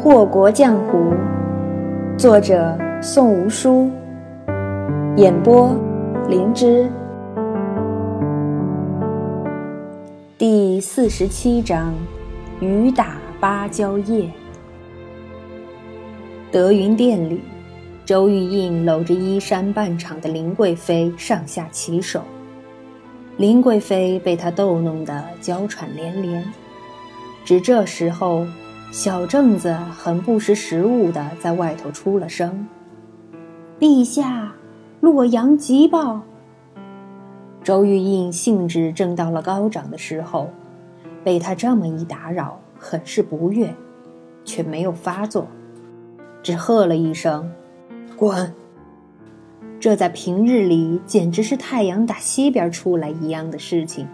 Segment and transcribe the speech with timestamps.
[0.00, 1.12] 祸国江湖，
[2.16, 3.90] 作者宋无书，
[5.16, 5.76] 演播
[6.28, 6.88] 灵芝。
[10.38, 11.92] 第四十七章：
[12.60, 14.30] 雨打芭蕉叶。
[16.52, 17.40] 德云殿里，
[18.06, 22.22] 周玉印搂着衣衫半敞的林贵妃上下其手，
[23.36, 26.44] 林贵妃被他逗弄得娇喘连连。
[27.44, 28.46] 只这时候。
[28.90, 32.66] 小正子很不识时务的在外头出了声
[33.78, 34.54] ：“陛下，
[35.00, 36.22] 洛阳急报。”
[37.62, 40.48] 周玉印兴致正到了高涨的时候，
[41.22, 43.74] 被他这么一打扰，很是不悦，
[44.42, 45.46] 却没有发作，
[46.42, 47.52] 只喝了一声
[48.16, 48.54] ：“滚！”
[49.78, 54.08] 这在平日里简直是太阳打西边出来一样的事情。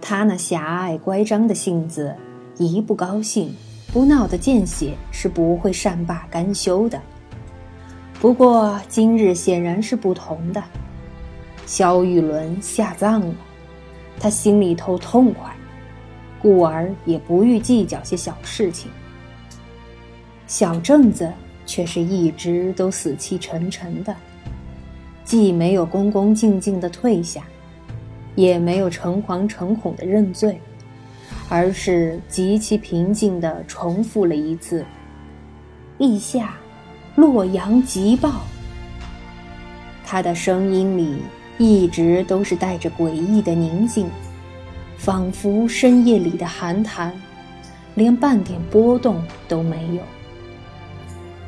[0.00, 2.14] 他那狭隘乖张的性子。
[2.62, 3.54] 一不高兴，
[3.92, 7.00] 不闹得见血，是不会善罢甘休的。
[8.20, 10.62] 不过今日显然是不同的，
[11.66, 13.34] 萧玉伦下葬了，
[14.20, 15.52] 他心里头痛快，
[16.40, 18.90] 故而也不欲计较些小事情。
[20.46, 21.32] 小正子
[21.66, 24.14] 却是一直都死气沉沉的，
[25.24, 27.42] 既没有恭恭敬敬的退下，
[28.36, 30.60] 也没有诚惶诚恐的认罪。
[31.48, 34.84] 而是极其平静地重复了一次
[35.98, 36.54] ：“陛下，
[37.14, 38.42] 洛阳急报。”
[40.04, 41.18] 他的声音里
[41.58, 44.06] 一直都是带着诡异的宁静，
[44.96, 47.12] 仿佛深夜里的寒潭，
[47.94, 50.02] 连半点波动都没有。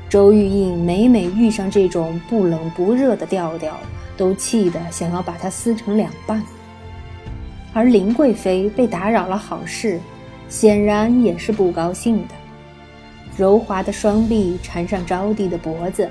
[0.09, 3.77] 周玉印每每遇上这种不冷不热的调调，
[4.17, 6.43] 都气得想要把它撕成两半。
[7.75, 10.01] 而林贵妃被打扰了好事，
[10.49, 12.35] 显然也是不高兴的。
[13.37, 16.09] 柔滑的双臂缠上招娣的脖子，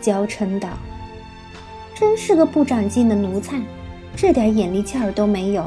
[0.00, 0.68] 娇嗔道
[1.94, 3.62] ：“真是个不长进的奴才，
[4.16, 5.64] 这点眼力劲儿都没有。”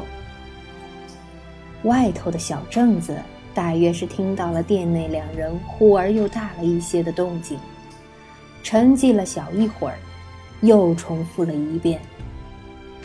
[1.84, 3.16] 外头的小正子
[3.54, 7.58] 大约是听到了殿内两人忽而又大了一些的动静，
[8.62, 9.96] 沉寂了小一会儿，
[10.60, 11.98] 又重复了一遍：“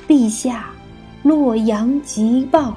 [0.05, 0.71] 陛下。”
[1.29, 2.73] 洛阳急报。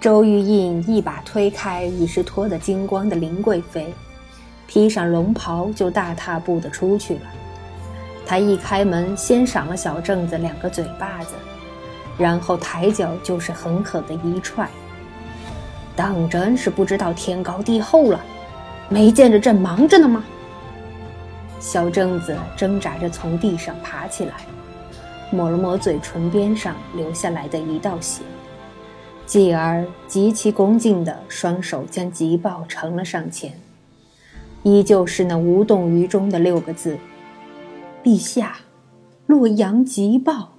[0.00, 3.94] 周玉印一把推开已是脱得精光的林贵妃，
[4.66, 7.20] 披上龙袍就大踏步的出去了。
[8.26, 11.34] 他一开门，先赏了小正子两个嘴巴子，
[12.18, 14.68] 然后抬脚就是狠狠的一踹。
[15.94, 18.20] 当真是不知道天高地厚了，
[18.88, 20.24] 没见着朕忙着呢吗？
[21.60, 24.34] 小正子挣扎着从地上爬起来。
[25.30, 28.22] 抹了抹嘴唇边上流下来的一道血，
[29.26, 33.52] 继而极其恭敬地双手将急报呈了上前，
[34.62, 36.98] 依旧是那无动于衷的六个字
[38.04, 38.58] ：“陛下，
[39.26, 40.52] 洛阳急报。”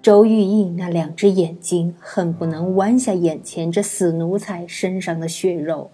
[0.00, 5.90] 周玉印那两只眼睛恨不能剜下眼前这死奴才身上的血肉，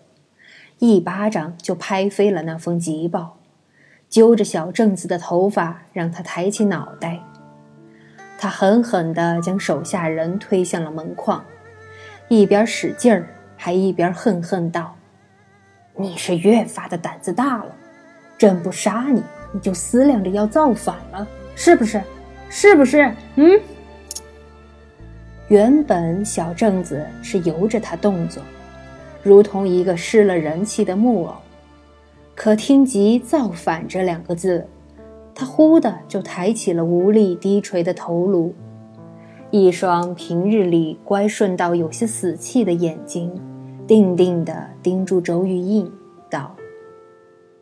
[0.79, 3.39] 一巴掌就拍飞了那封急报。
[4.09, 7.21] 揪着小正子的头发，让他抬起脑袋。
[8.39, 11.45] 他狠狠地将手下人推向了门框，
[12.29, 13.27] 一边使劲儿，
[13.57, 14.97] 还一边恨恨道
[15.97, 17.75] ：“你是越发的胆子大了，
[18.37, 19.23] 朕不杀你，
[19.53, 22.03] 你就思量着要造反了，是不是？
[22.51, 23.13] 是不是？
[23.37, 23.59] 嗯？”
[25.49, 28.43] 原本小正子是由着他动作，
[29.23, 31.37] 如同一个失了人气的木偶。
[32.35, 34.67] 可听及“造反”这两个字，
[35.35, 38.53] 他忽的就抬起了无力低垂的头颅，
[39.51, 43.33] 一双平日里乖顺到有些死气的眼睛，
[43.87, 45.91] 定定地盯住周玉印，
[46.29, 46.55] 道：“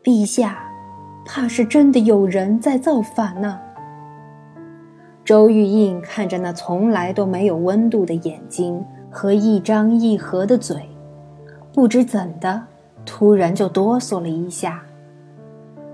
[0.03, 0.63] 陛下，
[1.23, 3.59] 怕是真的有人在造反呢。”
[5.23, 10.89] 周玉印看着那从来都没有温度的眼睛和一张一合的嘴，
[11.73, 12.63] 不知怎的。
[13.05, 14.83] 突然就哆嗦了一下，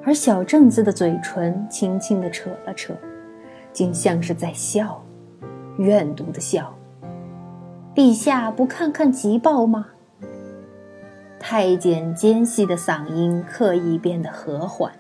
[0.04, 2.94] 而小正子的嘴唇轻轻地扯了扯，
[3.74, 5.04] 竟像是在笑，
[5.78, 6.76] 怨毒的笑。
[7.96, 9.88] 陛下不看看急报吗？
[11.40, 14.92] 太监尖细的嗓音刻意变得和缓，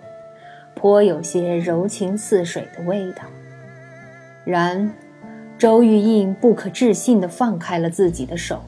[0.75, 3.23] 颇有些柔情似水的味道。
[4.45, 4.91] 然，
[5.57, 8.61] 周玉印不可置信地放开了自己的手。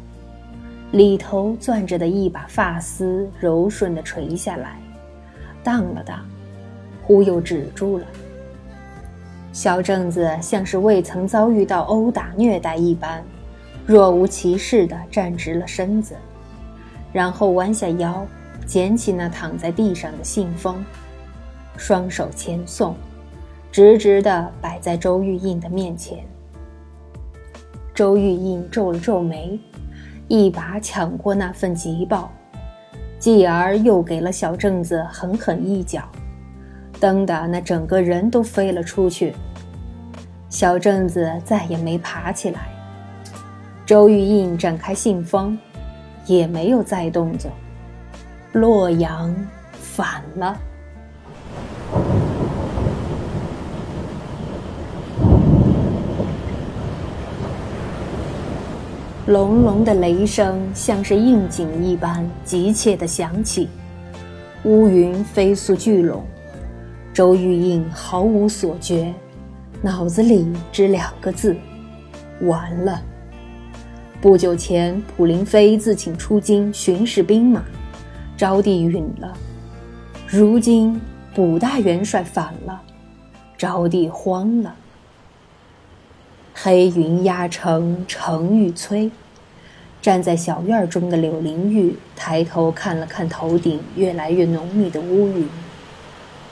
[0.92, 4.78] 里头攥着的一把发丝柔顺地垂下来，
[5.64, 6.26] 荡了荡，
[7.02, 8.06] 忽又止住了。
[9.54, 13.24] 小正子像是未曾遭遇到殴打虐待一般，
[13.86, 16.16] 若无其事地站直了身子，
[17.14, 18.26] 然后弯下腰，
[18.66, 20.84] 捡起那躺在地上的信封，
[21.78, 22.96] 双手牵送，
[23.72, 26.20] 直直地摆在周玉印的面前。
[27.94, 29.60] 周玉印皱了皱眉，
[30.32, 32.32] 一把抢过那份急报，
[33.20, 36.04] 继而又给了小正子狠狠一脚，
[37.02, 39.36] 蹬得那整个人都飞了出去。
[40.48, 42.70] 小正子再也没爬起来。
[43.86, 45.60] 周玉印展开信封，
[46.26, 47.52] 也没有再动作。
[48.54, 49.36] 洛阳
[49.74, 50.58] 反了。
[59.28, 63.70] 隆隆的雷声像是应景一般急切地响起，
[64.64, 66.24] 乌云飞速聚拢。
[67.14, 69.14] 周玉印毫无所觉，
[69.80, 71.56] 脑子里只两个字：
[72.42, 73.00] 完了。
[74.20, 77.64] 不久前，普林飞自请出京巡视兵马，
[78.36, 79.32] 招娣允了。
[80.28, 81.00] 如今，
[81.36, 82.82] 卜大元帅反了，
[83.56, 84.74] 招娣慌了。
[86.54, 89.10] 黑云压城城欲摧。
[90.02, 95.48] 站在小院中的柳灵玉抬头看了看头顶越来越浓密的乌云，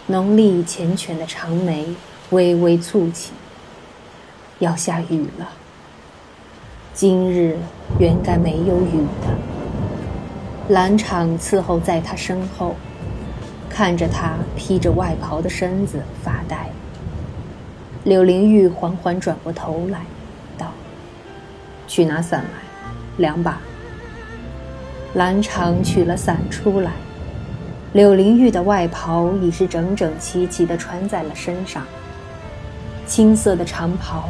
[0.05, 1.87] 浓丽缱绻的长眉
[2.29, 3.31] 微微蹙起。
[4.59, 5.49] 要下雨了。
[6.93, 7.57] 今日
[7.97, 10.73] 原该没有雨的。
[10.75, 12.75] 蓝场伺候在他身后，
[13.67, 16.69] 看着他披着外袍的身子发呆。
[18.05, 19.99] 柳灵玉缓缓转过头来，
[20.57, 20.71] 道
[21.85, 22.49] ：“去拿伞来。”
[23.17, 23.59] 两把。
[25.15, 26.91] 蓝场取了伞出来，
[27.91, 31.85] 柳灵玉的外袍已是整整齐齐地穿在了身上。
[33.05, 34.29] 青色的长袍，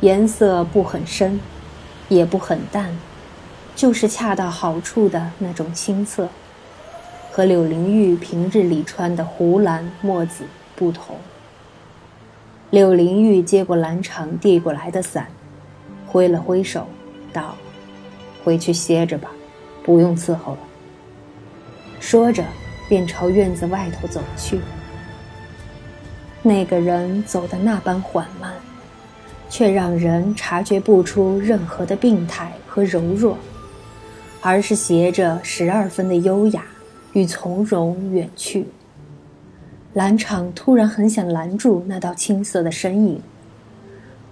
[0.00, 1.38] 颜色不很深，
[2.08, 2.88] 也不很淡，
[3.74, 6.28] 就是恰到好处的那种青色，
[7.30, 10.44] 和柳灵玉平日里穿的湖蓝、墨紫
[10.74, 11.16] 不同。
[12.70, 15.28] 柳灵玉接过蓝场递过来的伞，
[16.04, 16.86] 挥了挥手，
[17.32, 17.54] 道。
[18.42, 19.30] 回去歇着吧，
[19.82, 20.58] 不用伺候了。
[22.00, 22.44] 说着，
[22.88, 24.60] 便朝院子外头走去。
[26.42, 28.52] 那个人走得那般缓慢，
[29.48, 33.36] 却让人察觉不出任何的病态和柔弱，
[34.40, 36.64] 而是携着十二分的优雅
[37.12, 38.66] 与从容远去。
[39.96, 43.18] 蓝场突然很想拦住那道青色的身影，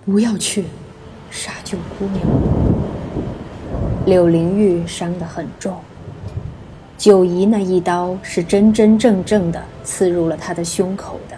[0.04, 0.66] 不要去，
[1.30, 2.20] 杀救姑娘。
[4.04, 5.74] 柳灵玉伤得很重，
[6.98, 11.36] 九姨那一刀是真真正正的刺入了她的胸口的，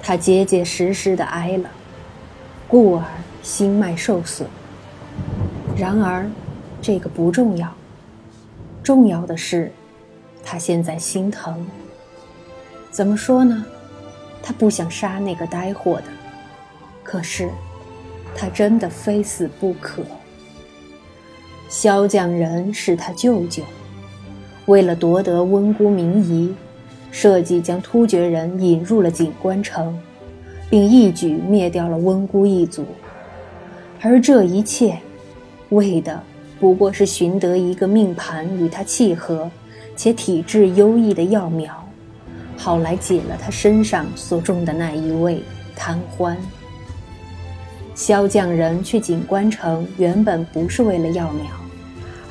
[0.00, 1.68] 她结结实实的挨了，
[2.68, 3.02] 故而
[3.42, 4.48] 心脉受损。
[5.76, 6.30] 然而，
[6.80, 7.74] 这个不重要，
[8.84, 9.72] 重要的是，
[10.44, 11.66] 她现在心疼。
[12.96, 13.62] 怎么说呢？
[14.42, 16.04] 他不想杀那个呆货的，
[17.02, 17.50] 可是，
[18.34, 20.02] 他真的非死不可。
[21.68, 23.62] 萧将人是他舅舅，
[24.64, 26.54] 为了夺得温姑名仪，
[27.10, 29.94] 设计将突厥人引入了景官城，
[30.70, 32.86] 并一举灭掉了温姑一族。
[34.00, 34.98] 而这一切，
[35.68, 36.22] 为的
[36.58, 39.50] 不过是寻得一个命盘与他契合，
[39.94, 41.85] 且体质优异的药苗，
[42.56, 45.42] 好来解了他身上所中的那一味
[45.74, 46.36] 贪欢。
[47.94, 51.46] 萧将人去景官城，原本不是为了药苗，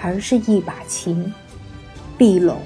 [0.02, 1.34] 而是一把琴，
[2.18, 2.58] 碧龙，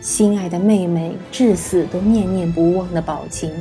[0.00, 3.52] 心爱的妹妹至死都念念不忘的宝琴。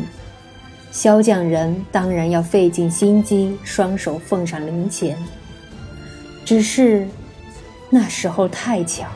[0.92, 5.18] 萧将人当然要费尽心机，双手奉上灵钱。
[6.46, 7.08] 只是
[7.90, 9.08] 那时候太巧，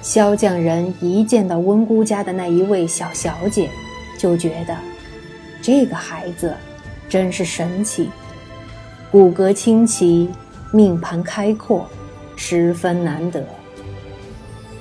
[0.00, 3.68] 萧匠人一见到温姑家的那一位小小姐，
[4.18, 4.76] 就觉得
[5.60, 6.54] 这个孩子
[7.08, 8.08] 真是神奇。
[9.10, 10.28] 骨骼清奇，
[10.72, 11.86] 命盘开阔，
[12.36, 13.44] 十分难得。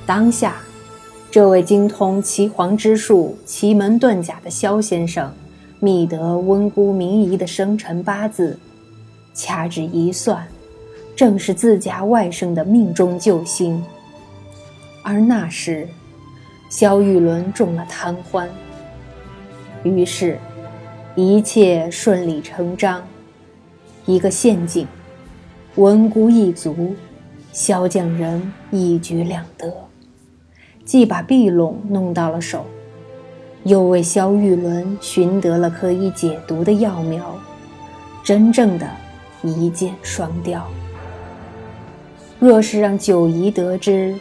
[0.06, 0.58] 当下，
[1.32, 5.34] 这位精通岐黄之术、奇门遁甲的萧先生，
[5.80, 8.58] 觅得温姑明仪的生辰八字，
[9.34, 10.48] 掐指一算，
[11.16, 13.84] 正是自家外甥的命中救星。
[15.10, 15.88] 而那时，
[16.68, 18.50] 萧玉伦中了贪欢，
[19.84, 20.38] 于是，
[21.16, 23.02] 一切顺理成章。
[24.06, 24.86] 一个陷阱，
[25.76, 26.94] 文姑一族，
[27.54, 29.74] 萧将人一举两得，
[30.84, 32.66] 既把碧龙弄到了手，
[33.64, 37.34] 又为萧玉伦寻得了可以解毒的药苗，
[38.26, 38.86] 真正的
[39.42, 40.68] 一箭双雕。
[42.40, 44.14] 若是让九姨得知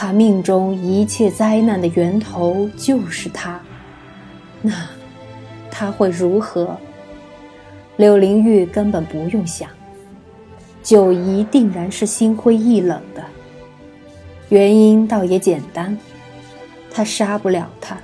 [0.00, 3.60] 他命中一切灾难的源头就是他，
[4.62, 4.72] 那
[5.72, 6.78] 他会如何？
[7.96, 9.68] 柳灵玉根本不用想，
[10.84, 13.24] 九姨定然是心灰意冷的。
[14.50, 15.98] 原因倒也简单，
[16.92, 17.98] 他杀不了他，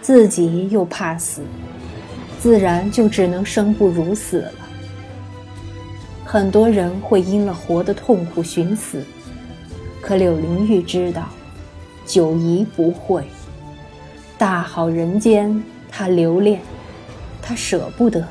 [0.00, 1.42] 自己又怕死，
[2.40, 4.52] 自然就只能生不如死了。
[6.24, 9.04] 很多人会因了活的痛苦寻死，
[10.02, 11.28] 可柳灵玉知道，
[12.04, 13.24] 九姨不会。
[14.36, 16.60] 大好人间，她留恋，
[17.40, 18.26] 她舍不得。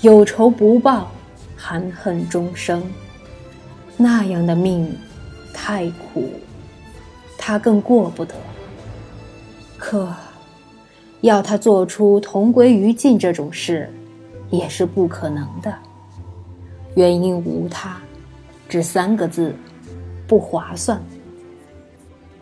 [0.00, 1.12] 有仇不报，
[1.54, 2.82] 含恨终生。
[3.96, 4.92] 那样的命，
[5.52, 6.32] 太苦，
[7.38, 8.34] 他更过不得。
[9.78, 10.12] 可，
[11.20, 13.88] 要他做出同归于尽这种事，
[14.50, 15.72] 也是不可能的。
[16.96, 17.98] 原因无他，
[18.68, 19.54] 只三个字：
[20.26, 21.02] 不划算。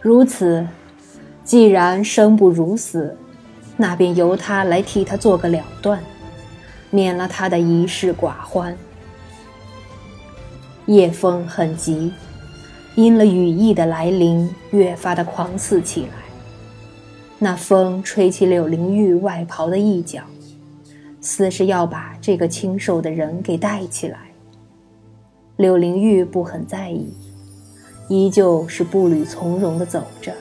[0.00, 0.66] 如此，
[1.44, 3.16] 既然生不如死，
[3.76, 6.02] 那便由他来替他做个了断，
[6.90, 8.76] 免了他的一世寡欢。
[10.86, 12.12] 夜风很急，
[12.96, 16.08] 因了雨意的来临，越发的狂肆起来。
[17.38, 20.22] 那风吹起柳灵玉外袍的一角，
[21.20, 24.18] 似是要把这个清瘦的人给带起来。
[25.56, 27.12] 柳灵玉不很在意，
[28.12, 30.34] 依旧是步履从容地走着。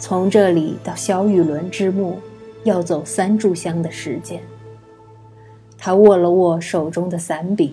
[0.00, 2.18] 从这里到萧玉伦之墓，
[2.64, 4.42] 要走三炷香的时间。
[5.78, 7.72] 他握了握手中的伞柄，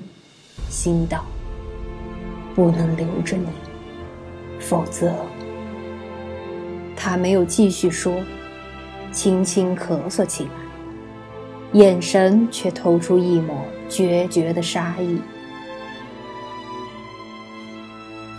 [0.69, 1.25] 心道
[2.53, 3.47] ：“不能留着你，
[4.59, 5.11] 否则……”
[6.95, 8.13] 他没有继续说，
[9.11, 10.49] 轻轻咳嗽起来，
[11.73, 13.55] 眼神却透出一抹
[13.89, 15.19] 决绝的杀意。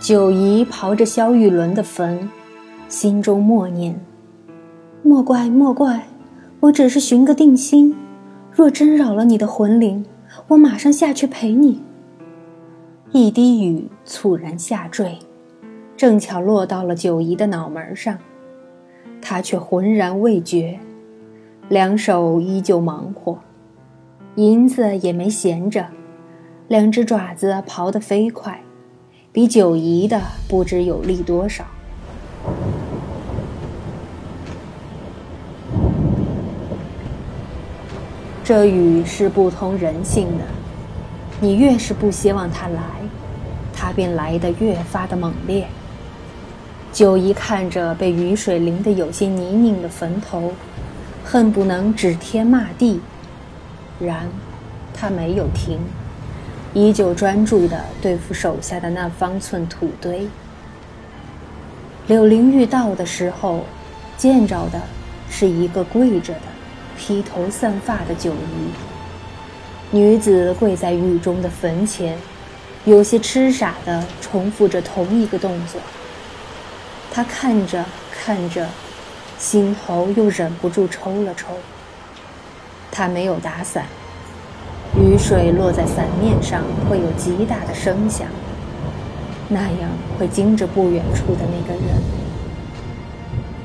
[0.09, 2.27] 九姨刨着萧玉伦的坟，
[2.87, 3.95] 心中默念
[5.05, 6.07] ：“莫怪莫怪，
[6.61, 7.95] 我只是寻个定心。
[8.51, 10.03] 若真扰了你的魂灵，
[10.47, 11.83] 我马上下去陪你。”
[13.13, 15.19] 一滴雨猝然下坠，
[15.95, 18.17] 正巧落到了九姨的脑门上，
[19.21, 20.79] 她却浑然未觉，
[21.67, 23.37] 两手依旧忙活，
[24.37, 25.85] 银子也没闲着，
[26.67, 28.59] 两只爪子刨得飞快。
[29.31, 31.63] 比九姨的不知有力多少。
[38.43, 40.43] 这雨是不通人性的，
[41.39, 42.81] 你越是不希望它来，
[43.71, 45.67] 它便来得越发的猛烈。
[46.91, 50.53] 九姨看着被雨水淋得有些泥泞的坟头，
[51.23, 52.99] 恨不能指天骂地，
[53.99, 54.27] 然，
[54.91, 55.77] 他没有停。
[56.73, 60.27] 依旧专注地对付手下的那方寸土堆。
[62.07, 63.65] 柳灵玉到的时候，
[64.17, 64.79] 见着的
[65.29, 66.41] 是一个跪着的、
[66.97, 68.71] 披头散发的九姨。
[69.91, 72.17] 女子跪在狱中的坟前，
[72.85, 75.81] 有些痴傻地重复着同一个动作。
[77.11, 78.67] 她看着看着，
[79.39, 81.47] 心头又忍不住抽了抽。
[82.91, 83.85] 她没有打伞。
[84.97, 88.27] 雨水落在伞面上会有极大的声响，
[89.47, 91.95] 那样会惊着不远处的那个人。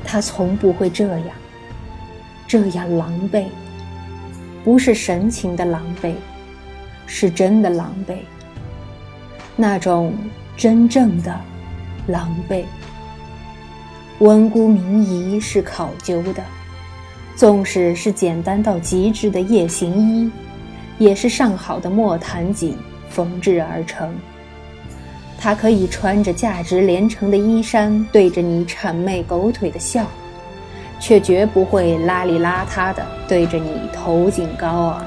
[0.03, 1.27] 他从不会这样，
[2.47, 3.45] 这样狼狈，
[4.63, 6.13] 不是神情的狼狈，
[7.07, 8.17] 是真的狼狈。
[9.55, 10.13] 那种
[10.55, 11.37] 真正的
[12.07, 12.63] 狼狈。
[14.19, 16.41] 温姑明仪是考究的，
[17.35, 20.31] 纵使是简单到极致的夜行衣。
[20.97, 22.77] 也是上好的墨檀锦
[23.09, 24.13] 缝制而成。
[25.37, 30.05] 他可以穿着价值连城的衣衫，对着你谄媚狗腿的笑，
[30.99, 35.05] 却绝不会邋里邋遢的对着你头颈高昂。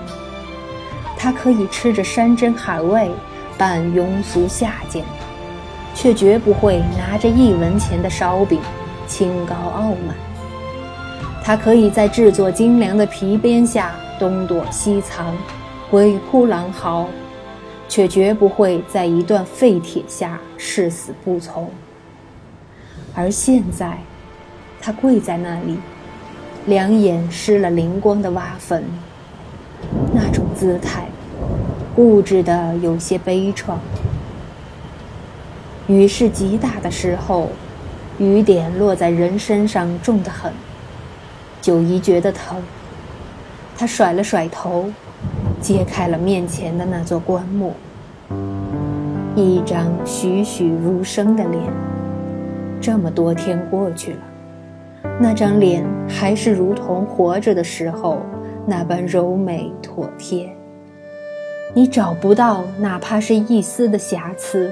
[1.16, 3.10] 他可以吃着山珍海味，
[3.56, 5.02] 扮庸俗下贱，
[5.94, 8.60] 却绝不会拿着一文钱的烧饼，
[9.08, 10.14] 清高傲慢。
[11.42, 15.34] 他可以在制作精良的皮鞭下东躲西藏。
[15.90, 17.08] 鬼哭狼嚎，
[17.88, 21.70] 却绝不会在一段废铁下誓死不从。
[23.14, 23.96] 而现在，
[24.82, 25.78] 他跪在那里，
[26.66, 28.84] 两眼失了灵光的挖坟，
[30.12, 31.06] 那种姿态，
[31.96, 33.78] 固执的有些悲怆。
[35.86, 37.48] 雨势极大的时候，
[38.18, 40.52] 雨点落在人身上重得很，
[41.62, 42.62] 九姨觉得疼，
[43.74, 44.92] 她甩了甩头。
[45.60, 47.72] 揭开了面前的那座棺木，
[49.34, 51.62] 一张栩栩如生的脸，
[52.80, 54.18] 这么多天过去了，
[55.20, 58.22] 那张脸还是如同活着的时候
[58.66, 60.48] 那般柔美妥帖。
[61.74, 64.70] 你找不到哪怕是一丝的瑕疵，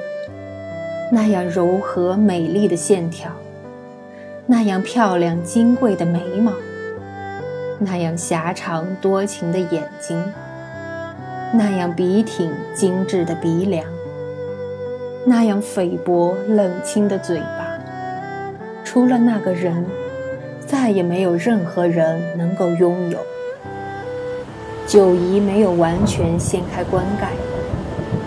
[1.12, 3.31] 那样柔和美丽的线条，
[4.47, 6.52] 那样漂亮金贵的眉毛，
[7.78, 10.23] 那样狭长多情的眼睛，
[11.53, 13.85] 那样笔挺精致的鼻梁，
[15.25, 17.79] 那样菲薄冷清的嘴巴，
[18.85, 19.87] 除了那个人，
[20.67, 23.19] 再也没有任何人能够拥有。
[24.87, 27.29] 九姨没有完全掀开棺盖，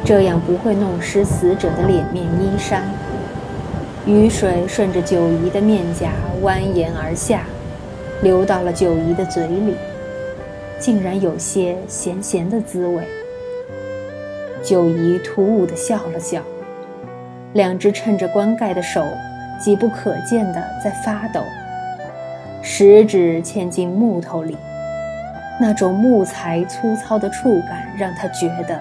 [0.03, 2.83] 这样不会弄湿死者的脸面衣衫。
[4.05, 7.43] 雨水顺着九姨的面颊蜿蜒而下，
[8.23, 9.75] 流到了九姨的嘴里，
[10.79, 13.03] 竟然有些咸咸的滋味。
[14.63, 16.41] 九姨突兀地笑了笑，
[17.53, 19.03] 两只趁着棺盖的手，
[19.59, 21.41] 几不可见的在发抖，
[22.61, 24.57] 食指嵌进木头里。
[25.61, 28.79] 那种木材粗糙的触感让他觉得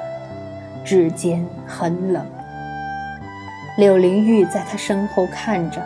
[0.84, 2.24] 指尖很冷。
[3.76, 5.80] 柳灵玉在他身后看着，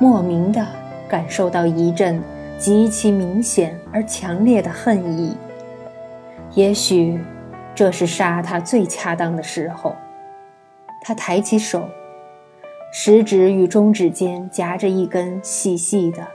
[0.00, 0.64] 莫名的
[1.08, 2.20] 感受到一阵
[2.58, 5.36] 极其明显而强烈的恨意。
[6.54, 7.20] 也许
[7.74, 9.94] 这是杀他最恰当的时候。
[11.06, 11.86] 他抬起手，
[12.90, 16.26] 食指与中指间夹着一根细细的、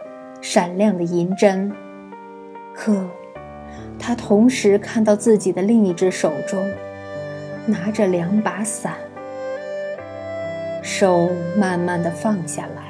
[0.41, 1.71] 闪亮的银针，
[2.75, 3.09] 可。
[3.97, 6.63] 他同时看到自己的另一只手中
[7.65, 8.93] 拿着两把伞，
[10.83, 12.88] 手慢慢的放下来。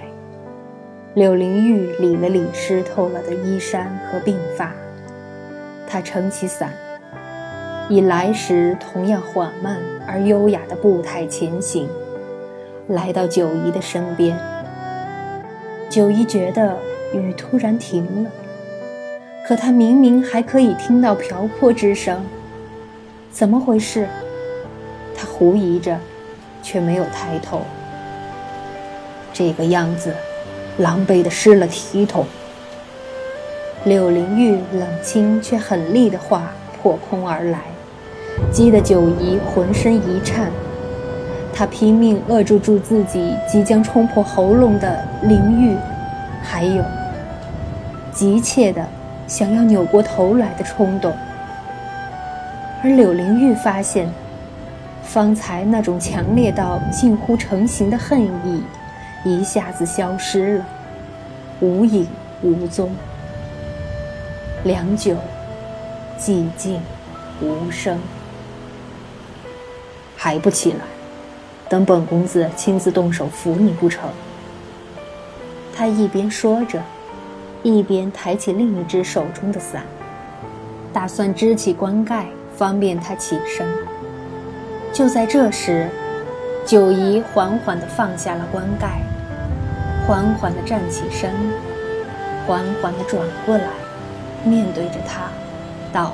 [1.15, 4.71] 柳灵玉理了理湿透了的衣衫和鬓发，
[5.87, 6.71] 他撑起伞，
[7.89, 11.89] 以来时同样缓慢而优雅的步态前行，
[12.89, 14.37] 来到九姨的身边。
[15.89, 16.77] 九姨觉得
[17.11, 18.29] 雨突然停了。
[19.47, 22.23] 可他明明还可以听到瓢泼之声，
[23.31, 24.07] 怎么回事？
[25.17, 25.97] 他狐疑着，
[26.61, 27.63] 却没有抬头。
[29.33, 30.13] 这个样子，
[30.79, 32.25] 狼狈的失了体统。
[33.85, 37.59] 柳灵玉冷清却狠厉的话破空而来，
[38.51, 40.51] 激得九姨浑身一颤。
[41.53, 45.77] 她拼命扼住住自己即将冲破喉咙的灵玉，
[46.41, 46.83] 还有
[48.11, 48.83] 急切的。
[49.27, 51.13] 想要扭过头来的冲动，
[52.83, 54.11] 而柳灵玉发现，
[55.03, 58.63] 方才那种强烈到近乎成型的恨意，
[59.23, 60.65] 一下子消失了，
[61.59, 62.07] 无影
[62.41, 62.95] 无踪。
[64.63, 65.15] 良久，
[66.17, 66.81] 寂静
[67.41, 67.99] 无声，
[70.15, 70.79] 还不起来？
[71.67, 74.09] 等本公子亲自动手扶你不成？
[75.75, 76.81] 他一边说着。
[77.61, 79.83] 一边抬起另一只手中的伞，
[80.93, 83.67] 打算支起棺盖，方便他起身。
[84.93, 85.89] 就在这时，
[86.65, 89.01] 九姨缓缓地放下了棺盖，
[90.05, 91.31] 缓缓地站起身，
[92.45, 93.65] 缓缓地转过来，
[94.43, 95.29] 面对着他，
[95.91, 96.13] 道：“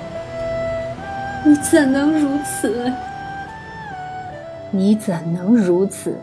[1.43, 2.91] 你怎能如此？
[4.71, 6.17] 你怎能如此？”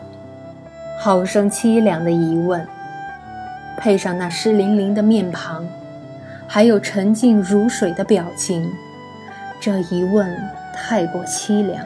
[0.99, 2.65] 好生凄凉的疑问。
[3.77, 5.65] 配上那湿淋淋的面庞，
[6.47, 8.71] 还有沉静如水的表情，
[9.59, 10.27] 这一问
[10.73, 11.85] 太过凄凉，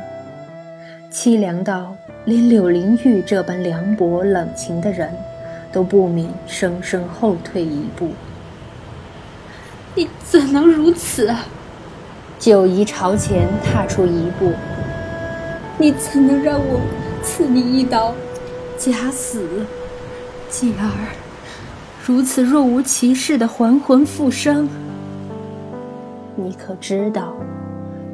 [1.10, 1.96] 凄凉到
[2.28, 5.10] 连柳灵玉这般凉薄冷情的人，
[5.72, 8.10] 都不免生生后退一步。
[9.96, 11.34] 你怎能如此？
[12.38, 14.52] 九姨朝前踏出一步。
[15.78, 16.82] 你怎能让我
[17.24, 18.14] 刺你一刀，
[18.78, 19.48] 假死，
[20.50, 20.86] 继而？
[22.06, 24.68] 如此若无其事的还魂复生，
[26.36, 27.34] 你可知道，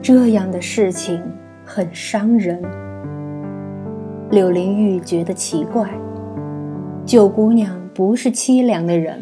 [0.03, 1.19] 这样的事情
[1.65, 2.61] 很伤人。
[4.33, 5.87] 柳灵玉觉得奇怪，
[7.05, 9.21] 九姑娘不是凄凉的人，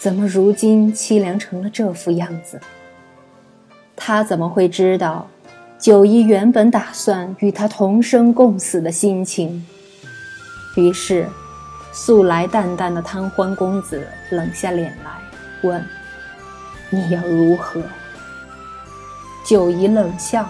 [0.00, 2.60] 怎么如今凄凉成了这副样子？
[3.96, 5.26] 她怎么会知道，
[5.76, 9.66] 九姨原本打算与他同生共死的心情？
[10.76, 11.26] 于是。
[11.94, 15.10] 素来淡淡的贪欢公子冷下脸来，
[15.68, 15.84] 问
[16.88, 17.82] ：“你要如何？”
[19.44, 20.48] 九姨冷笑：“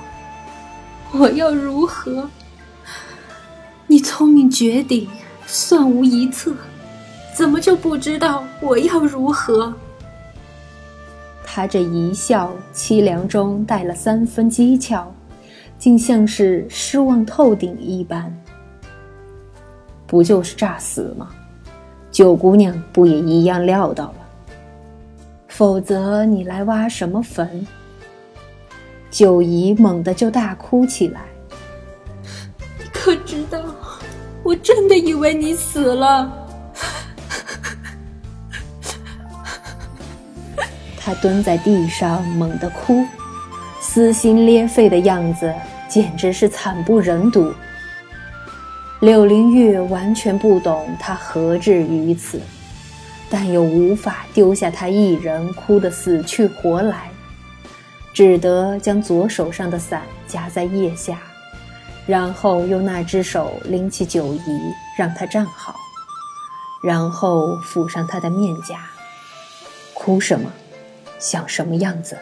[1.18, 2.28] 我要如何？
[3.92, 5.06] 你聪明绝顶，
[5.46, 6.50] 算无一策，
[7.36, 9.70] 怎么就不知道我要如何？”
[11.44, 15.04] 他这一笑凄凉中带了三分讥诮，
[15.78, 18.34] 竟像是失望透顶一般。
[20.06, 21.28] 不就是诈死吗？
[22.10, 24.14] 九姑娘不也一样料到了？
[25.48, 27.66] 否则你来挖什么坟？
[29.10, 31.26] 九姨猛地就大哭起来。
[32.78, 33.60] 你可知道，
[34.42, 36.30] 我真的以为你死了。
[40.96, 43.04] 她蹲在地上猛地哭，
[43.80, 45.52] 撕心裂肺的样子
[45.88, 47.52] 简直是惨不忍睹。
[49.00, 52.40] 柳灵玉完全不懂他何至于此。
[53.34, 57.10] 但又无法丢下他一人哭得死去活来，
[58.12, 61.18] 只得将左手上的伞夹在腋下，
[62.06, 64.60] 然后用那只手拎起九姨，
[64.98, 65.76] 让她站好，
[66.82, 68.88] 然后抚上她的面颊。
[69.94, 70.50] 哭什么？
[71.18, 72.18] 想什么样子？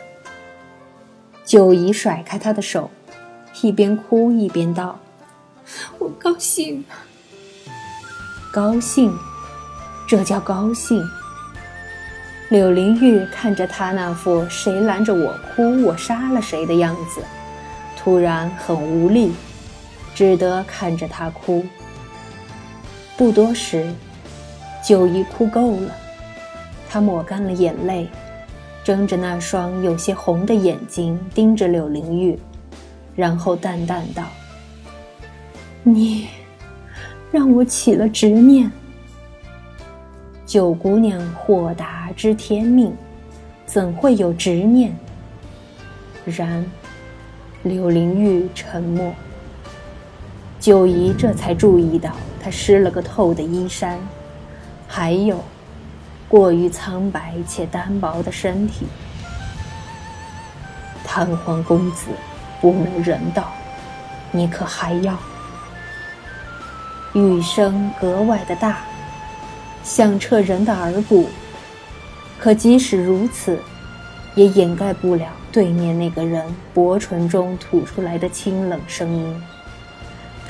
[1.43, 2.91] 九姨甩开他的手，
[3.63, 5.01] 一边哭一边道
[5.99, 6.85] ：“我高兴，
[8.53, 9.17] 高兴。”
[10.07, 11.03] 这叫高兴。
[12.51, 17.23] 柳灵玉看着他那副“谁拦着我哭，我杀了谁”的样子，
[17.97, 19.33] 突然很无力，
[20.15, 21.65] 只得看着他哭。
[23.17, 23.93] 不多时，
[24.83, 25.95] 九姨哭够了，
[26.89, 28.09] 她抹干了眼泪，
[28.83, 32.39] 睁着那双有些红的眼睛盯着柳灵玉，
[33.15, 34.25] 然后淡淡道
[35.85, 36.29] ：“你
[37.31, 38.71] 让我起了执念。”
[40.47, 42.93] 九姑娘豁达知天命，
[43.67, 44.93] 怎会有执念？
[46.25, 46.65] 然，
[47.63, 49.15] 柳灵玉沉默。
[50.61, 53.99] 九姨这才注意到他湿了个透的衣衫，
[54.87, 55.43] 还有
[56.29, 58.87] 过于苍白且单薄的身体。
[61.03, 62.09] 瘫痪公子
[62.61, 63.51] 不能人道，
[64.31, 65.17] 你可还要？
[67.15, 68.79] 雨声格外的大。
[69.83, 71.27] 响彻人的耳骨，
[72.39, 73.59] 可即使如此，
[74.35, 76.45] 也掩盖不了对面那个人
[76.75, 79.43] 薄唇中吐出来的清冷声音。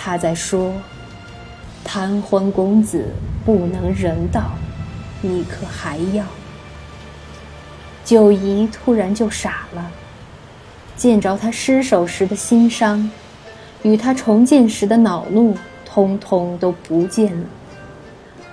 [0.02, 0.72] 他在说
[1.84, 3.04] ：“贪欢公子
[3.44, 4.52] 不能人道，
[5.20, 6.24] 你可还要？”
[8.02, 9.90] 九姨突然就傻了，
[10.96, 13.10] 见着他失手时的心伤，
[13.82, 17.46] 与他重见时的恼怒，通通都不见了。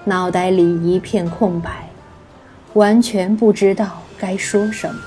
[0.03, 1.89] 脑袋里一片空白，
[2.73, 4.99] 完全不知道该说什么。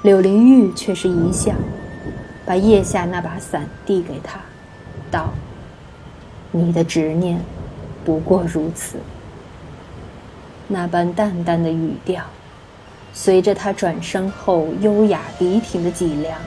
[0.00, 1.52] 柳灵玉却是一笑，
[2.46, 4.40] 把腋下那把伞递给他，
[5.12, 5.32] 道
[6.50, 7.38] ：“你的执念，
[8.04, 8.96] 不过如此。”
[10.66, 12.24] 那般淡淡的语调，
[13.12, 16.40] 随着他转身后优雅笔挺的脊梁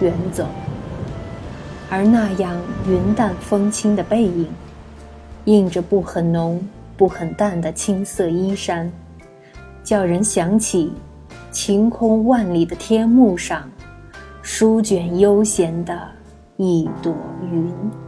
[0.00, 0.46] 远走，
[1.90, 4.48] 而那样云淡风轻的背影。
[5.46, 8.90] 映着不很浓、不很淡的青色衣衫，
[9.82, 10.90] 叫人想起
[11.50, 13.70] 晴空万里的天幕上，
[14.40, 16.00] 舒卷悠闲的
[16.56, 17.12] 一朵
[17.42, 18.03] 云。